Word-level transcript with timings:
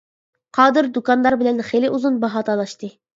قادىر 0.57 0.87
دۇكاندار 0.95 1.37
بىلەن 1.41 1.61
خېلى 1.67 1.91
ئۇزۇن 1.91 2.17
باھا 2.25 2.43
تالاشتى. 2.49 2.91